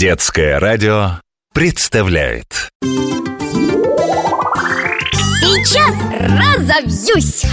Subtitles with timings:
[0.00, 1.20] Детское радио
[1.52, 2.70] представляет.
[5.42, 5.94] Сейчас
[6.56, 7.44] разобьюсь!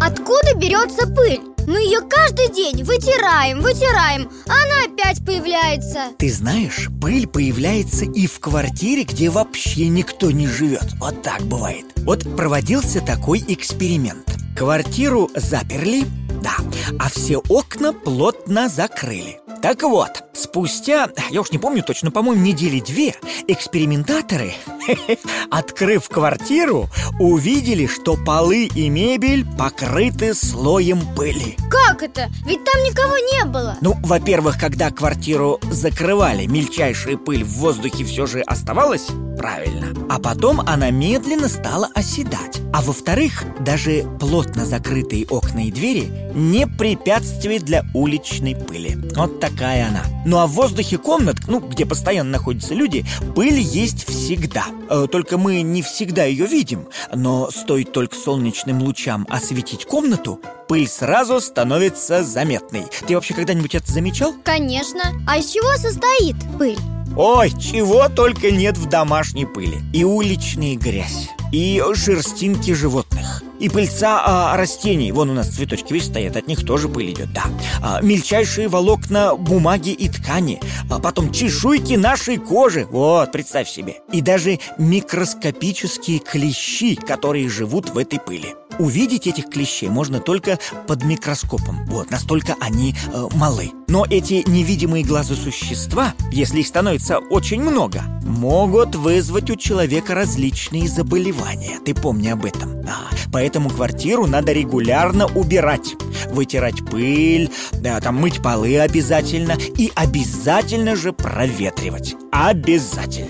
[0.00, 1.42] Откуда берется пыль?
[1.66, 4.30] Мы ее каждый день вытираем, вытираем.
[4.46, 6.04] Она опять появляется.
[6.18, 11.84] Ты знаешь, пыль появляется и в квартире, где вообще никто не живет Вот так бывает.
[11.96, 14.34] Вот проводился такой эксперимент.
[14.56, 16.06] Квартиру заперли,
[16.42, 16.56] да,
[16.98, 22.80] а все окна плотно закрыли так вот, спустя, я уж не помню точно, по-моему, недели
[22.80, 23.14] две
[23.48, 24.52] Экспериментаторы,
[25.50, 32.28] открыв квартиру, увидели, что полы и мебель покрыты слоем пыли Как это?
[32.44, 38.26] Ведь там никого не было Ну, во-первых, когда квартиру закрывали, мельчайшая пыль в воздухе все
[38.26, 39.06] же оставалась
[39.44, 39.88] Правильно.
[40.08, 42.62] А потом она медленно стала оседать.
[42.72, 48.96] А во-вторых, даже плотно закрытые окна и двери не препятствие для уличной пыли.
[49.14, 50.02] Вот такая она.
[50.24, 53.04] Ну а в воздухе комнат, ну, где постоянно находятся люди,
[53.36, 54.64] пыль есть всегда.
[54.88, 56.88] Э, Только мы не всегда ее видим.
[57.12, 62.84] Но стоит только солнечным лучам осветить комнату Пыль сразу становится заметной.
[63.06, 64.34] Ты вообще когда-нибудь это замечал?
[64.42, 65.02] Конечно.
[65.28, 66.78] А из чего состоит пыль?
[67.16, 69.78] Ой, чего только нет в домашней пыли.
[69.92, 75.12] И уличная грязь И шерстинки животных и пыльца а, растений.
[75.12, 77.44] Вон у нас цветочки весь стоят, от них тоже пыль идет, да.
[77.80, 82.86] А, Мельчайшие волокна бумаги и ткани а Потом чешуйки нашей кожи.
[82.90, 84.00] Вот, представь себе.
[84.12, 91.04] И даже микроскопические клещи, которые живут в этой пыли Увидеть этих клещей можно только под
[91.04, 91.84] микроскопом.
[91.86, 93.72] Вот, настолько они э, малы.
[93.88, 100.88] Но эти невидимые глазу существа, если их становится очень много Могут вызвать у человека различные
[100.88, 101.78] заболевания.
[101.84, 102.80] Ты помни об этом.
[102.88, 105.94] А, Поэтому квартиру надо регулярно убирать.
[106.30, 112.16] Вытирать пыль, да, там мыть полы обязательно И обязательно же проветривать.
[112.32, 113.28] Обязательно